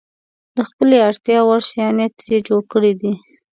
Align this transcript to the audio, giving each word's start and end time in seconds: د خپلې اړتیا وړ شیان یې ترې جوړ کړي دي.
د 0.55 0.57
خپلې 0.69 0.97
اړتیا 1.07 1.39
وړ 1.43 1.59
شیان 1.69 1.95
یې 2.01 2.07
ترې 2.17 2.37
جوړ 2.47 2.61
کړي 2.71 2.93
دي. 3.01 3.13